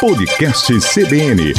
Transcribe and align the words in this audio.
Podcast 0.00 0.72
CBN. 0.78 1.54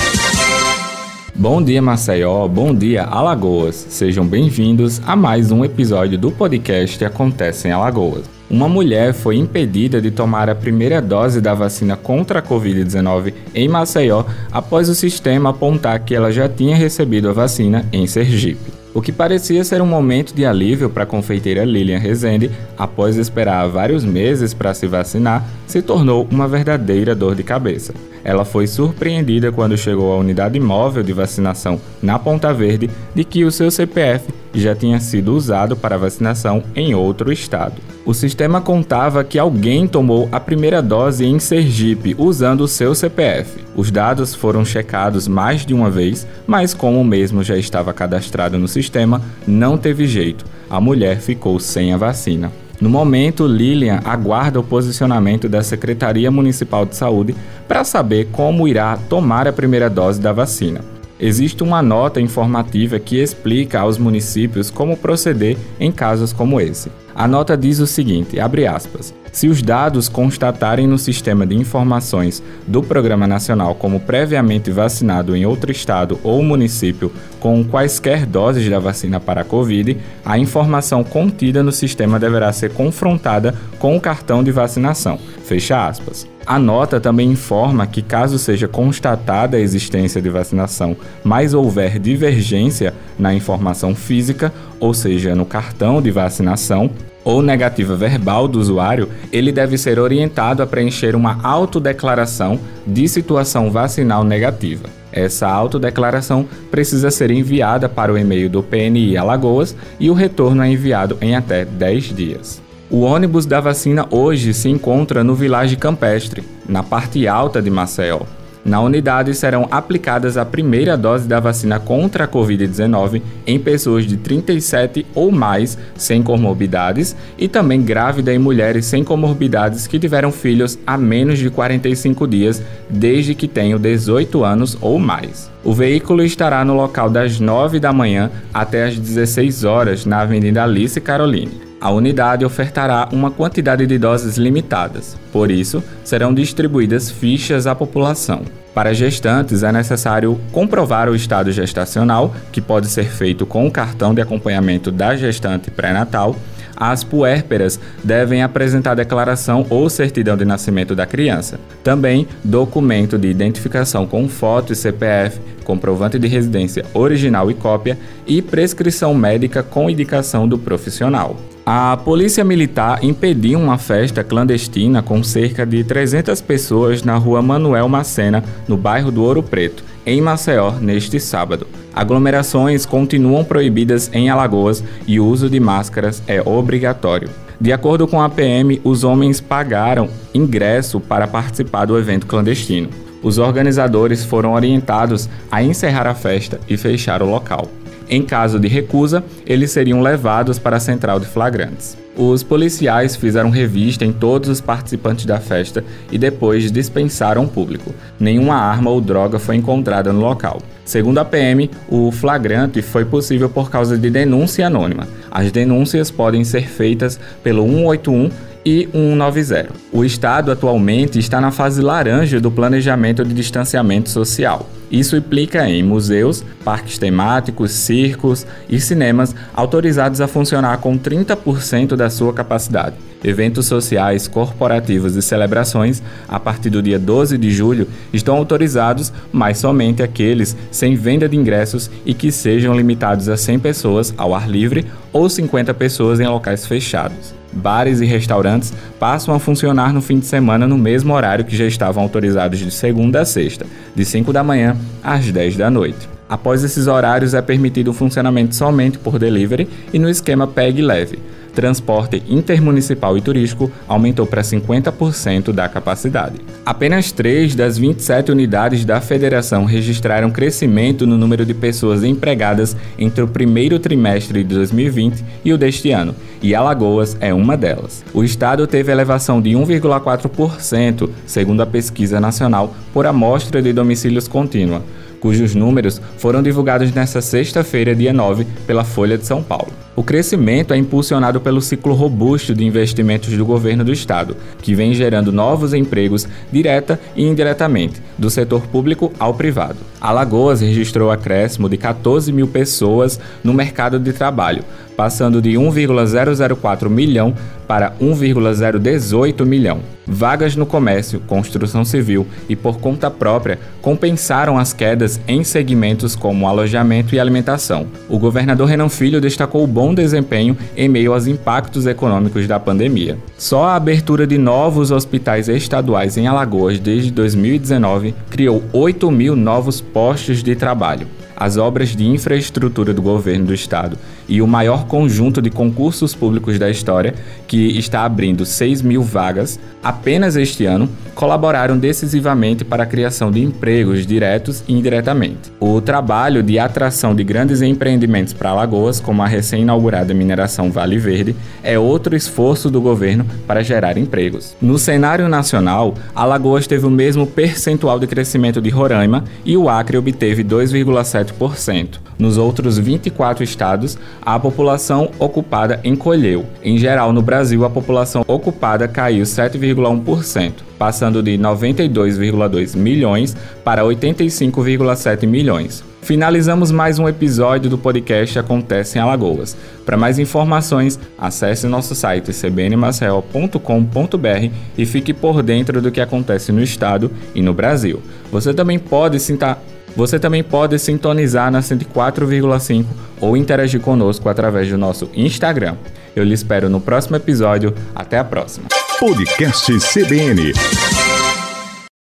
Bom 1.35 1.61
dia, 1.61 1.81
Maceió. 1.81 2.47
Bom 2.47 2.73
dia, 2.73 3.03
Alagoas. 3.03 3.75
Sejam 3.75 4.25
bem-vindos 4.25 5.01
a 5.05 5.13
mais 5.13 5.51
um 5.51 5.65
episódio 5.65 6.17
do 6.17 6.31
podcast 6.31 7.03
Acontece 7.03 7.67
em 7.67 7.71
Alagoas. 7.71 8.29
Uma 8.49 8.69
mulher 8.69 9.13
foi 9.13 9.35
impedida 9.35 10.01
de 10.01 10.09
tomar 10.09 10.49
a 10.49 10.55
primeira 10.55 11.01
dose 11.01 11.41
da 11.41 11.53
vacina 11.53 11.97
contra 11.97 12.39
a 12.39 12.41
Covid-19 12.41 13.33
em 13.53 13.67
Maceió 13.67 14.23
após 14.49 14.87
o 14.87 14.95
sistema 14.95 15.49
apontar 15.49 15.99
que 16.05 16.15
ela 16.15 16.31
já 16.31 16.47
tinha 16.47 16.77
recebido 16.77 17.27
a 17.27 17.33
vacina 17.33 17.85
em 17.91 18.07
Sergipe. 18.07 18.79
O 18.91 19.01
que 19.01 19.11
parecia 19.11 19.63
ser 19.63 19.81
um 19.81 19.85
momento 19.85 20.33
de 20.33 20.45
alívio 20.45 20.89
para 20.89 21.03
a 21.03 21.05
confeiteira 21.05 21.63
Lilian 21.63 21.99
Rezende, 21.99 22.49
após 22.75 23.17
esperar 23.17 23.67
vários 23.67 24.03
meses 24.03 24.51
para 24.51 24.73
se 24.73 24.87
vacinar, 24.87 25.45
se 25.67 25.81
tornou 25.81 26.27
uma 26.31 26.47
verdadeira 26.47 27.13
dor 27.13 27.35
de 27.35 27.43
cabeça. 27.43 27.93
Ela 28.23 28.45
foi 28.45 28.67
surpreendida 28.67 29.51
quando 29.51 29.77
chegou 29.77 30.13
à 30.13 30.17
unidade 30.17 30.59
móvel 30.59 31.03
de 31.03 31.13
vacinação 31.13 31.79
na 32.01 32.19
Ponta 32.19 32.53
Verde 32.53 32.89
de 33.15 33.23
que 33.23 33.43
o 33.45 33.51
seu 33.51 33.71
CPF 33.71 34.33
já 34.53 34.75
tinha 34.75 34.99
sido 34.99 35.35
usado 35.35 35.75
para 35.75 35.97
vacinação 35.97 36.63
em 36.75 36.93
outro 36.93 37.31
estado. 37.31 37.75
O 38.05 38.13
sistema 38.13 38.59
contava 38.59 39.23
que 39.23 39.37
alguém 39.37 39.87
tomou 39.87 40.27
a 40.31 40.39
primeira 40.39 40.81
dose 40.81 41.25
em 41.25 41.37
Sergipe 41.37 42.15
usando 42.17 42.61
o 42.61 42.67
seu 42.67 42.95
CPF. 42.95 43.63
Os 43.75 43.91
dados 43.91 44.33
foram 44.33 44.65
checados 44.65 45.27
mais 45.27 45.65
de 45.65 45.73
uma 45.73 45.89
vez, 45.89 46.27
mas 46.47 46.73
como 46.73 46.99
o 46.99 47.05
mesmo 47.05 47.43
já 47.43 47.57
estava 47.57 47.93
cadastrado 47.93 48.57
no 48.57 48.67
sistema, 48.67 49.21
não 49.45 49.77
teve 49.77 50.07
jeito. 50.07 50.45
A 50.69 50.81
mulher 50.81 51.19
ficou 51.19 51.59
sem 51.59 51.93
a 51.93 51.97
vacina. 51.97 52.51
No 52.81 52.89
momento, 52.89 53.45
Lilian 53.45 53.99
aguarda 54.05 54.59
o 54.59 54.63
posicionamento 54.63 55.49
da 55.49 55.61
Secretaria 55.61 56.31
Municipal 56.31 56.85
de 56.85 56.95
Saúde 56.95 57.35
para 57.67 57.83
saber 57.83 58.27
como 58.31 58.69
irá 58.69 58.97
tomar 59.09 59.47
a 59.49 59.53
primeira 59.53 59.89
dose 59.89 60.21
da 60.21 60.31
vacina. 60.31 60.79
Existe 61.19 61.61
uma 61.61 61.81
nota 61.81 62.21
informativa 62.21 62.97
que 62.97 63.17
explica 63.17 63.81
aos 63.81 63.97
municípios 63.97 64.71
como 64.71 64.95
proceder 64.95 65.57
em 65.77 65.91
casos 65.91 66.31
como 66.31 66.61
esse. 66.61 66.89
A 67.13 67.27
nota 67.27 67.57
diz 67.57 67.79
o 67.79 67.87
seguinte, 67.87 68.39
abre 68.39 68.65
aspas: 68.65 69.13
se 69.31 69.47
os 69.47 69.61
dados 69.61 70.09
constatarem 70.09 70.87
no 70.87 70.97
sistema 70.97 71.45
de 71.45 71.55
informações 71.55 72.41
do 72.67 72.81
Programa 72.81 73.27
Nacional 73.27 73.75
como 73.75 73.99
previamente 73.99 74.71
vacinado 74.71 75.35
em 75.35 75.45
outro 75.45 75.71
estado 75.71 76.19
ou 76.23 76.41
município 76.43 77.11
com 77.39 77.63
quaisquer 77.63 78.25
doses 78.25 78.69
da 78.69 78.79
vacina 78.79 79.19
para 79.19 79.41
a 79.41 79.45
Covid, 79.45 79.97
a 80.25 80.37
informação 80.37 81.03
contida 81.03 81.63
no 81.63 81.71
sistema 81.71 82.19
deverá 82.19 82.51
ser 82.51 82.73
confrontada 82.73 83.55
com 83.77 83.95
o 83.95 84.01
cartão 84.01 84.43
de 84.43 84.51
vacinação. 84.51 85.17
Fecha 85.43 85.87
aspas. 85.87 86.27
A 86.45 86.57
nota 86.57 86.99
também 86.99 87.29
informa 87.29 87.85
que, 87.85 88.01
caso 88.01 88.39
seja 88.39 88.67
constatada 88.67 89.55
a 89.55 89.59
existência 89.59 90.19
de 90.19 90.29
vacinação, 90.29 90.97
mas 91.23 91.53
houver 91.53 91.99
divergência 91.99 92.93
na 93.19 93.33
informação 93.33 93.93
física, 93.93 94.51
ou 94.79 94.93
seja, 94.93 95.35
no 95.35 95.45
cartão 95.45 96.01
de 96.01 96.09
vacinação, 96.09 96.89
ou 97.23 97.41
negativa 97.41 97.95
verbal 97.95 98.47
do 98.47 98.59
usuário, 98.59 99.09
ele 99.31 99.51
deve 99.51 99.77
ser 99.77 99.99
orientado 99.99 100.63
a 100.63 100.67
preencher 100.67 101.15
uma 101.15 101.39
autodeclaração 101.43 102.59
de 102.85 103.07
situação 103.07 103.69
vacinal 103.71 104.23
negativa. 104.23 104.89
Essa 105.11 105.47
autodeclaração 105.47 106.47
precisa 106.69 107.09
ser 107.09 107.31
enviada 107.31 107.89
para 107.89 108.13
o 108.13 108.17
e-mail 108.17 108.49
do 108.49 108.61
PNI 108.61 109.17
Alagoas 109.17 109.75
e 109.99 110.09
o 110.09 110.13
retorno 110.13 110.61
é 110.61 110.69
enviado 110.69 111.17
em 111.21 111.35
até 111.35 111.65
10 111.65 112.15
dias. 112.15 112.61
O 112.89 113.01
ônibus 113.01 113.45
da 113.45 113.59
vacina 113.59 114.07
hoje 114.09 114.53
se 114.53 114.69
encontra 114.69 115.23
no 115.23 115.35
Village 115.35 115.75
Campestre, 115.75 116.43
na 116.67 116.81
parte 116.81 117.27
alta 117.27 117.61
de 117.61 117.69
Maceió. 117.69 118.21
Na 118.63 118.81
unidade 118.81 119.33
serão 119.33 119.67
aplicadas 119.71 120.37
a 120.37 120.45
primeira 120.45 120.97
dose 120.97 121.27
da 121.27 121.39
vacina 121.39 121.79
contra 121.79 122.25
a 122.25 122.27
Covid-19 122.27 123.21
em 123.47 123.57
pessoas 123.57 124.05
de 124.05 124.17
37 124.17 125.05
ou 125.15 125.31
mais 125.31 125.77
sem 125.95 126.21
comorbidades 126.21 127.15
e 127.37 127.47
também 127.47 127.81
grávida 127.81 128.33
em 128.33 128.37
mulheres 128.37 128.85
sem 128.85 129.03
comorbidades 129.03 129.87
que 129.87 129.97
tiveram 129.97 130.31
filhos 130.31 130.77
há 130.85 130.97
menos 130.97 131.39
de 131.39 131.49
45 131.49 132.27
dias 132.27 132.61
desde 132.89 133.33
que 133.33 133.47
tenham 133.47 133.79
18 133.79 134.43
anos 134.43 134.77
ou 134.81 134.99
mais. 134.99 135.49
O 135.63 135.73
veículo 135.73 136.23
estará 136.23 136.63
no 136.65 136.75
local 136.75 137.09
das 137.09 137.39
9 137.39 137.79
da 137.79 137.93
manhã 137.93 138.29
até 138.53 138.85
as 138.85 138.97
16 138.97 139.63
horas 139.63 140.05
na 140.05 140.21
Avenida 140.21 140.63
Alice 140.63 140.99
Caroline. 140.99 141.68
A 141.81 141.89
unidade 141.91 142.43
ofertará 142.43 143.07
uma 143.11 143.31
quantidade 143.31 143.87
de 143.87 143.97
doses 143.97 144.35
limitadas, 144.35 145.17
por 145.31 145.49
isso, 145.49 145.81
serão 146.03 146.33
distribuídas 146.33 147.09
fichas 147.09 147.65
à 147.65 147.73
população. 147.73 148.41
Para 148.73 148.93
gestantes, 148.93 149.63
é 149.63 149.71
necessário 149.71 150.39
comprovar 150.51 151.07
o 151.09 151.15
estado 151.15 151.51
gestacional, 151.53 152.35
que 152.51 152.59
pode 152.59 152.87
ser 152.87 153.05
feito 153.05 153.45
com 153.45 153.65
o 153.65 153.71
cartão 153.71 154.13
de 154.13 154.21
acompanhamento 154.21 154.91
da 154.91 155.15
gestante 155.15 155.71
pré-natal. 155.71 156.35
As 156.79 157.03
puérperas 157.03 157.79
devem 158.03 158.41
apresentar 158.41 158.95
declaração 158.95 159.65
ou 159.69 159.89
certidão 159.89 160.37
de 160.37 160.45
nascimento 160.45 160.95
da 160.95 161.05
criança. 161.05 161.59
Também 161.83 162.27
documento 162.43 163.17
de 163.17 163.27
identificação 163.27 164.07
com 164.07 164.29
foto 164.29 164.71
e 164.71 164.75
CPF, 164.75 165.39
comprovante 165.65 166.17
de 166.17 166.27
residência 166.27 166.85
original 166.93 167.51
e 167.51 167.53
cópia 167.53 167.97
e 168.25 168.41
prescrição 168.41 169.13
médica 169.13 169.61
com 169.61 169.89
indicação 169.89 170.47
do 170.47 170.57
profissional. 170.57 171.35
A 171.65 171.95
polícia 171.97 172.43
militar 172.43 173.03
impediu 173.03 173.59
uma 173.59 173.77
festa 173.77 174.23
clandestina 174.23 175.03
com 175.03 175.21
cerca 175.21 175.67
de 175.67 175.83
300 175.83 176.41
pessoas 176.41 177.03
na 177.03 177.15
rua 177.15 177.43
Manuel 177.43 177.87
Macena, 177.87 178.43
no 178.67 178.75
bairro 178.75 179.11
do 179.11 179.21
Ouro 179.21 179.43
Preto, 179.43 179.83
em 180.09 180.21
Maceió, 180.21 180.71
neste 180.81 181.19
sábado. 181.19 181.67
Aglomerações 181.93 182.85
continuam 182.85 183.43
proibidas 183.43 184.09
em 184.13 184.29
Alagoas 184.29 184.83
e 185.05 185.19
o 185.19 185.25
uso 185.25 185.49
de 185.49 185.59
máscaras 185.59 186.23
é 186.27 186.41
obrigatório. 186.41 187.29
De 187.61 187.71
acordo 187.71 188.07
com 188.07 188.21
a 188.21 188.29
PM, 188.29 188.81
os 188.83 189.03
homens 189.03 189.39
pagaram 189.39 190.09
ingresso 190.33 190.99
para 190.99 191.27
participar 191.27 191.85
do 191.85 191.97
evento 191.97 192.25
clandestino. 192.25 192.89
Os 193.21 193.37
organizadores 193.37 194.23
foram 194.23 194.53
orientados 194.53 195.29
a 195.51 195.61
encerrar 195.61 196.07
a 196.07 196.15
festa 196.15 196.59
e 196.69 196.77
fechar 196.77 197.21
o 197.21 197.29
local. 197.29 197.67
Em 198.09 198.23
caso 198.23 198.59
de 198.59 198.67
recusa, 198.67 199.23
eles 199.45 199.69
seriam 199.69 200.01
levados 200.01 200.57
para 200.57 200.77
a 200.77 200.79
central 200.79 201.19
de 201.19 201.27
flagrantes. 201.27 201.95
Os 202.17 202.41
policiais 202.41 203.15
fizeram 203.15 203.49
revista 203.49 204.03
em 204.03 204.11
todos 204.11 204.49
os 204.49 204.59
participantes 204.59 205.25
da 205.25 205.39
festa 205.39 205.85
e 206.11 206.17
depois 206.17 206.71
dispensaram 206.71 207.45
o 207.45 207.47
público. 207.47 207.93
Nenhuma 208.19 208.55
arma 208.55 208.89
ou 208.89 208.99
droga 208.99 209.37
foi 209.37 209.55
encontrada 209.55 210.11
no 210.11 210.19
local. 210.19 210.59
Segundo 210.83 211.19
a 211.19 211.23
PM, 211.23 211.69
o 211.87 212.11
flagrante 212.11 212.81
foi 212.81 213.05
possível 213.05 213.47
por 213.47 213.69
causa 213.69 213.95
de 213.95 214.09
denúncia 214.09 214.65
anônima. 214.65 215.07
As 215.29 215.51
denúncias 215.51 216.09
podem 216.09 216.43
ser 216.43 216.67
feitas 216.67 217.19
pelo 217.43 217.63
181 217.63 218.31
e 218.65 218.87
190. 218.91 219.69
O 219.91 220.03
estado 220.03 220.51
atualmente 220.51 221.17
está 221.17 221.39
na 221.39 221.51
fase 221.51 221.81
laranja 221.81 222.39
do 222.39 222.51
planejamento 222.51 223.23
de 223.23 223.33
distanciamento 223.33 224.09
social. 224.09 224.69
Isso 224.91 225.15
implica 225.15 225.69
em 225.69 225.83
museus, 225.83 226.43
parques 226.63 226.97
temáticos, 226.97 227.71
circos 227.71 228.45
e 228.67 228.79
cinemas 228.79 229.35
autorizados 229.53 230.19
a 230.19 230.27
funcionar 230.27 230.77
com 230.79 230.97
30% 230.97 231.95
da 231.95 232.09
sua 232.09 232.33
capacidade. 232.33 232.95
Eventos 233.23 233.65
sociais, 233.65 234.27
corporativos 234.27 235.15
e 235.15 235.21
celebrações, 235.21 236.01
a 236.27 236.39
partir 236.39 236.69
do 236.69 236.81
dia 236.81 236.97
12 236.97 237.37
de 237.37 237.51
julho, 237.51 237.87
estão 238.13 238.35
autorizados, 238.35 239.11
mas 239.31 239.57
somente 239.57 240.01
aqueles 240.01 240.55
sem 240.71 240.95
venda 240.95 241.27
de 241.27 241.35
ingressos 241.35 241.91
e 242.05 242.13
que 242.13 242.31
sejam 242.31 242.75
limitados 242.75 243.29
a 243.29 243.37
100 243.37 243.59
pessoas 243.59 244.13
ao 244.17 244.33
ar 244.33 244.49
livre 244.49 244.87
ou 245.11 245.29
50 245.29 245.73
pessoas 245.73 246.19
em 246.19 246.27
locais 246.27 246.65
fechados. 246.65 247.38
Bares 247.51 248.01
e 248.01 248.05
restaurantes 248.05 248.73
passam 248.99 249.33
a 249.33 249.39
funcionar 249.39 249.93
no 249.93 250.01
fim 250.01 250.19
de 250.19 250.25
semana 250.25 250.67
no 250.67 250.77
mesmo 250.77 251.13
horário 251.13 251.45
que 251.45 251.55
já 251.55 251.65
estavam 251.65 252.03
autorizados 252.03 252.59
de 252.59 252.71
segunda 252.71 253.21
a 253.21 253.25
sexta, 253.25 253.65
de 253.95 254.05
5 254.05 254.31
da 254.31 254.43
manhã 254.43 254.77
às 255.03 255.31
10 255.31 255.57
da 255.57 255.69
noite. 255.69 256.07
Após 256.29 256.63
esses 256.63 256.85
horários 256.85 257.33
é 257.33 257.41
permitido 257.41 257.89
o 257.89 257.93
funcionamento 257.93 258.55
somente 258.55 258.99
por 258.99 259.17
delivery 259.17 259.67
e 259.91 259.97
no 259.97 260.09
esquema 260.09 260.45
PEG 260.45 260.81
leve 260.81 261.19
transporte 261.59 262.23
intermunicipal 262.29 263.17
e 263.17 263.21
turístico 263.21 263.69
aumentou 263.85 264.25
para 264.25 264.41
50% 264.41 265.51
da 265.51 265.67
capacidade. 265.67 266.37
Apenas 266.65 267.11
3 267.11 267.53
das 267.53 267.77
27 267.77 268.31
unidades 268.31 268.85
da 268.85 269.01
federação 269.01 269.65
registraram 269.65 270.31
crescimento 270.31 271.05
no 271.05 271.17
número 271.17 271.45
de 271.45 271.53
pessoas 271.53 272.05
empregadas 272.05 272.77
entre 272.97 273.21
o 273.21 273.27
primeiro 273.27 273.77
trimestre 273.77 274.41
de 274.41 274.55
2020 274.55 275.21
e 275.43 275.51
o 275.51 275.57
deste 275.57 275.91
ano, 275.91 276.15
e 276.41 276.55
Alagoas 276.55 277.17
é 277.19 277.33
uma 277.33 277.57
delas. 277.57 278.05
O 278.13 278.23
estado 278.23 278.65
teve 278.65 278.89
elevação 278.89 279.41
de 279.41 279.49
1,4%, 279.49 281.09
segundo 281.25 281.59
a 281.59 281.65
pesquisa 281.65 282.21
nacional 282.21 282.73
por 282.93 283.05
amostra 283.05 283.61
de 283.61 283.73
domicílios 283.73 284.29
contínua, 284.29 284.81
cujos 285.19 285.53
números 285.53 286.01
foram 286.17 286.41
divulgados 286.41 286.91
nesta 286.91 287.21
sexta-feira, 287.21 287.95
dia 287.95 288.13
9, 288.13 288.45
pela 288.65 288.83
Folha 288.83 289.17
de 289.17 289.25
São 289.25 289.43
Paulo. 289.43 289.71
O 289.95 290.03
crescimento 290.03 290.73
é 290.73 290.77
impulsionado 290.77 291.41
pelo 291.41 291.61
ciclo 291.61 291.93
robusto 291.93 292.55
de 292.55 292.63
investimentos 292.63 293.35
do 293.35 293.45
governo 293.45 293.83
do 293.83 293.91
estado, 293.91 294.37
que 294.61 294.73
vem 294.73 294.93
gerando 294.93 295.31
novos 295.31 295.73
empregos 295.73 296.25
direta 296.51 296.97
e 297.15 297.25
indiretamente, 297.25 298.01
do 298.17 298.29
setor 298.29 298.61
público 298.67 299.11
ao 299.19 299.33
privado. 299.33 299.77
Alagoas 299.99 300.61
registrou 300.61 301.11
acréscimo 301.11 301.67
de 301.67 301.75
14 301.75 302.31
mil 302.31 302.47
pessoas 302.47 303.19
no 303.43 303.53
mercado 303.53 303.99
de 303.99 304.13
trabalho, 304.13 304.63
passando 304.99 305.41
de 305.41 305.57
1,004 305.57 306.89
milhão 306.89 307.33
para 307.65 307.93
1,018 308.01 309.45
milhão. 309.45 309.79
Vagas 310.05 310.57
no 310.57 310.65
comércio, 310.65 311.21
construção 311.21 311.85
civil 311.85 312.27
e 312.49 312.55
por 312.55 312.79
conta 312.79 313.09
própria 313.09 313.57
compensaram 313.81 314.57
as 314.57 314.73
quedas 314.73 315.17
em 315.25 315.41
segmentos 315.41 316.17
como 316.17 316.49
alojamento 316.49 317.15
e 317.15 317.19
alimentação. 317.19 317.87
O 318.09 318.19
governador 318.19 318.67
Renan 318.67 318.89
Filho 318.89 319.21
destacou 319.21 319.63
o 319.63 319.67
bom 319.67 319.93
desempenho 319.93 320.57
em 320.75 320.89
meio 320.89 321.13
aos 321.13 321.27
impactos 321.27 321.87
econômicos 321.87 322.45
da 322.45 322.59
pandemia. 322.59 323.17
Só 323.37 323.63
a 323.63 323.75
abertura 323.77 324.27
de 324.27 324.37
novos 324.37 324.91
hospitais 324.91 325.47
estaduais 325.47 326.17
em 326.17 326.27
Alagoas 326.27 326.77
desde 326.77 327.09
2019 327.09 328.13
criou 328.29 328.61
8 328.73 329.09
mil 329.09 329.33
novos 329.33 329.79
postos 329.79 330.43
de 330.43 330.57
trabalho 330.57 331.07
as 331.39 331.55
obras 331.55 331.95
de 331.95 332.05
infraestrutura 332.05 332.93
do 332.93 333.01
governo 333.01 333.45
do 333.45 333.53
estado 333.53 333.97
e 334.29 334.41
o 334.41 334.47
maior 334.47 334.85
conjunto 334.85 335.41
de 335.41 335.49
concursos 335.49 336.15
públicos 336.15 336.57
da 336.57 336.69
história, 336.69 337.15
que 337.47 337.77
está 337.77 338.05
abrindo 338.05 338.45
6 338.45 338.81
mil 338.81 339.01
vagas 339.01 339.59
apenas 339.83 340.35
este 340.35 340.65
ano, 340.65 340.87
colaboraram 341.15 341.77
decisivamente 341.77 342.63
para 342.63 342.83
a 342.83 342.85
criação 342.85 343.31
de 343.31 343.43
empregos 343.43 344.05
diretos 344.05 344.63
e 344.67 344.73
indiretamente. 344.73 345.51
O 345.59 345.81
trabalho 345.81 346.41
de 346.41 346.57
atração 346.57 347.13
de 347.13 347.23
grandes 347.23 347.61
empreendimentos 347.61 348.33
para 348.33 348.51
Alagoas, 348.51 348.99
como 348.99 349.21
a 349.21 349.27
recém-inaugurada 349.27 350.13
mineração 350.13 350.71
Vale 350.71 350.97
Verde, 350.97 351.35
é 351.63 351.77
outro 351.77 352.15
esforço 352.15 352.69
do 352.69 352.79
governo 352.79 353.25
para 353.45 353.63
gerar 353.63 353.97
empregos. 353.97 354.55
No 354.61 354.77
cenário 354.77 355.27
nacional, 355.27 355.95
Alagoas 356.15 356.67
teve 356.67 356.85
o 356.85 356.89
mesmo 356.89 357.27
percentual 357.27 357.99
de 357.99 358.07
crescimento 358.07 358.61
de 358.61 358.69
Roraima 358.69 359.23
e 359.43 359.57
o 359.57 359.67
Acre 359.67 359.97
obteve 359.97 360.43
2,7 360.43 361.09
7%. 361.09 362.08
Nos 362.19 362.37
outros 362.37 362.77
24 362.77 363.45
estados, 363.45 363.97
a 364.21 364.37
população 364.37 365.09
ocupada 365.17 365.79
encolheu. 365.85 366.45
Em 366.61 366.77
geral, 366.77 367.13
no 367.13 367.21
Brasil, 367.21 367.63
a 367.63 367.69
população 367.69 368.25
ocupada 368.27 368.89
caiu 368.89 369.23
7,1%, 369.23 370.55
passando 370.77 371.23
de 371.23 371.37
92,2 371.37 372.75
milhões 372.75 373.37
para 373.63 373.83
85,7 373.83 375.25
milhões. 375.25 375.81
Finalizamos 376.01 376.71
mais 376.71 376.99
um 376.99 377.07
episódio 377.07 377.69
do 377.69 377.77
podcast 377.77 378.37
Acontece 378.37 378.97
em 378.97 379.01
Alagoas. 379.01 379.55
Para 379.85 379.95
mais 379.95 380.19
informações, 380.19 380.99
acesse 381.17 381.67
nosso 381.67 381.95
site 381.95 382.33
cbnmacel.com.br 382.33 384.53
e 384.77 384.85
fique 384.85 385.13
por 385.13 385.41
dentro 385.41 385.81
do 385.81 385.91
que 385.91 386.01
acontece 386.01 386.51
no 386.51 386.61
estado 386.61 387.09
e 387.33 387.41
no 387.41 387.53
Brasil. 387.53 388.01
Você 388.29 388.53
também 388.53 388.77
pode 388.77 389.21
sintar 389.21 389.61
você 389.95 390.19
também 390.19 390.43
pode 390.43 390.77
sintonizar 390.79 391.51
na 391.51 391.61
104,5 391.61 392.85
ou 393.21 393.35
interagir 393.35 393.81
conosco 393.81 394.29
através 394.29 394.69
do 394.69 394.77
nosso 394.77 395.09
Instagram. 395.13 395.75
Eu 396.15 396.23
lhe 396.23 396.33
espero 396.33 396.69
no 396.69 396.81
próximo 396.81 397.15
episódio. 397.15 397.73
Até 397.95 398.17
a 398.17 398.23
próxima. 398.23 398.67
Podcast 398.99 399.71
CBN. 399.79 400.53